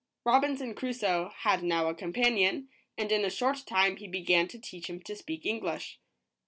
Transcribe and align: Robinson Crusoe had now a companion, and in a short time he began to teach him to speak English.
Robinson 0.25 0.73
Crusoe 0.73 1.29
had 1.41 1.61
now 1.61 1.87
a 1.87 1.93
companion, 1.93 2.69
and 2.97 3.11
in 3.11 3.23
a 3.23 3.29
short 3.29 3.67
time 3.67 3.97
he 3.97 4.07
began 4.07 4.47
to 4.47 4.57
teach 4.57 4.87
him 4.89 4.99
to 5.01 5.15
speak 5.15 5.45
English. 5.45 5.99